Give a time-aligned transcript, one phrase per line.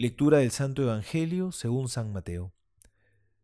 [0.00, 2.52] Lectura del Santo Evangelio según San Mateo.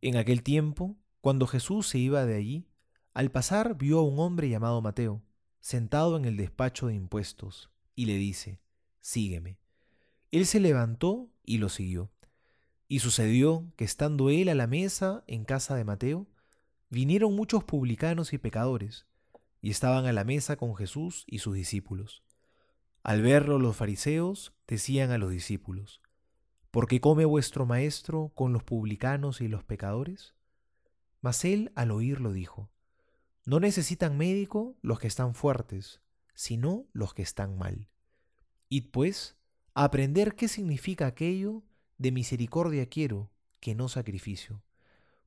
[0.00, 2.68] En aquel tiempo, cuando Jesús se iba de allí,
[3.14, 5.24] al pasar vio a un hombre llamado Mateo,
[5.58, 8.60] sentado en el despacho de impuestos, y le dice,
[9.00, 9.58] Sígueme.
[10.30, 12.12] Él se levantó y lo siguió.
[12.86, 16.28] Y sucedió que estando él a la mesa en casa de Mateo,
[16.90, 19.04] vinieron muchos publicanos y pecadores,
[19.62, 22.22] y estaban a la mesa con Jesús y sus discípulos.
[23.02, 26.02] Al verlo los fariseos decían a los discípulos,
[26.76, 30.34] ¿Por qué come vuestro maestro con los publicanos y los pecadores?
[31.22, 32.68] Mas él al oírlo dijo,
[33.46, 36.02] No necesitan médico los que están fuertes,
[36.34, 37.88] sino los que están mal.
[38.68, 39.38] Id pues
[39.72, 41.62] a aprender qué significa aquello
[41.96, 44.62] de misericordia quiero, que no sacrificio,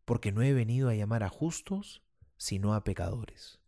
[0.05, 2.03] porque no he venido a llamar a justos,
[2.37, 3.59] sino a pecadores.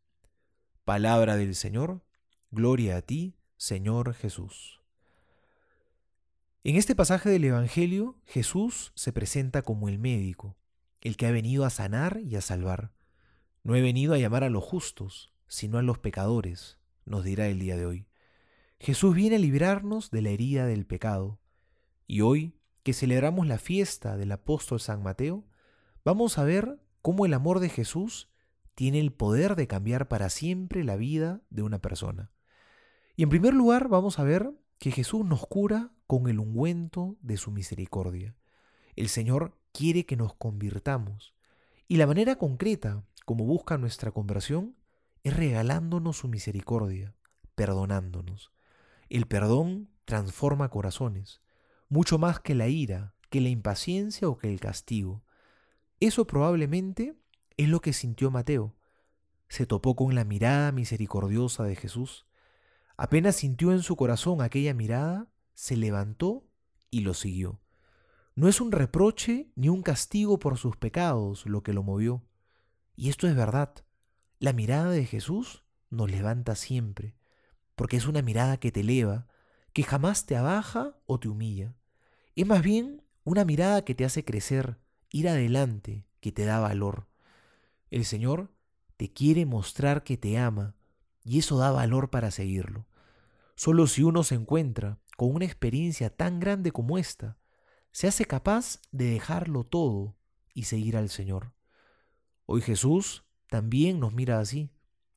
[0.86, 2.04] Palabra del Señor,
[2.52, 4.81] gloria a ti, Señor Jesús.
[6.64, 10.60] En este pasaje del Evangelio, Jesús se presenta como el médico,
[11.02, 12.94] el que ha venido a sanar y a salvar.
[13.64, 17.58] No he venido a llamar a los justos, sino a los pecadores, nos dirá el
[17.58, 18.08] día de hoy.
[18.80, 21.40] Jesús viene a librarnos de la herida del pecado.
[22.06, 25.48] Y hoy, que celebramos la fiesta del apóstol San Mateo,
[26.06, 28.30] vamos a ver cómo el amor de Jesús
[28.76, 32.30] tiene el poder de cambiar para siempre la vida de una persona.
[33.16, 37.38] Y en primer lugar vamos a ver que Jesús nos cura con el ungüento de
[37.38, 38.36] su misericordia.
[38.98, 41.34] El Señor quiere que nos convirtamos.
[41.88, 44.76] Y la manera concreta como busca nuestra conversión
[45.24, 47.16] es regalándonos su misericordia,
[47.56, 48.52] perdonándonos.
[49.08, 51.40] El perdón transforma corazones,
[51.88, 55.24] mucho más que la ira, que la impaciencia o que el castigo.
[56.02, 57.16] Eso probablemente
[57.56, 58.76] es lo que sintió Mateo.
[59.48, 62.26] Se topó con la mirada misericordiosa de Jesús.
[62.98, 65.30] Apenas sintió en su corazón aquella mirada,
[65.62, 66.50] se levantó
[66.90, 67.62] y lo siguió.
[68.34, 72.24] No es un reproche ni un castigo por sus pecados lo que lo movió.
[72.96, 73.72] Y esto es verdad.
[74.40, 77.14] La mirada de Jesús nos levanta siempre,
[77.76, 79.28] porque es una mirada que te eleva,
[79.72, 81.76] que jamás te abaja o te humilla.
[82.36, 84.80] Es más bien una mirada que te hace crecer,
[85.12, 87.06] ir adelante, que te da valor.
[87.92, 88.52] El Señor
[88.98, 90.74] te quiere mostrar que te ama,
[91.24, 92.88] y eso da valor para seguirlo.
[93.54, 97.38] Solo si uno se encuentra con una experiencia tan grande como esta,
[97.92, 100.18] se hace capaz de dejarlo todo
[100.56, 101.54] y seguir al Señor.
[102.48, 104.72] Hoy Jesús también nos mira así,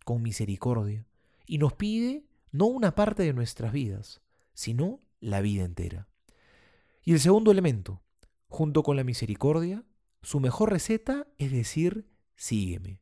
[0.04, 1.06] con misericordia,
[1.46, 4.20] y nos pide no una parte de nuestras vidas,
[4.52, 6.06] sino la vida entera.
[7.02, 8.02] Y el segundo elemento,
[8.48, 9.86] junto con la misericordia,
[10.20, 13.00] su mejor receta es decir, sígueme.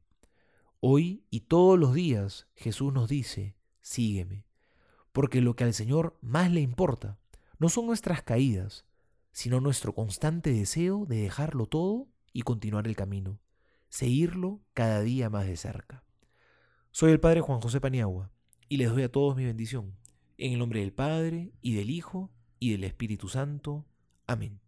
[0.79, 4.45] Hoy y todos los días Jesús nos dice, sígueme
[5.13, 7.19] porque lo que al Señor más le importa
[7.59, 8.87] no son nuestras caídas,
[9.31, 13.39] sino nuestro constante deseo de dejarlo todo y continuar el camino,
[13.89, 16.05] seguirlo cada día más de cerca.
[16.91, 18.31] Soy el Padre Juan José Paniagua
[18.69, 19.97] y les doy a todos mi bendición,
[20.39, 23.87] en el nombre del Padre y del Hijo y del Espíritu Santo.
[24.27, 24.61] Amén.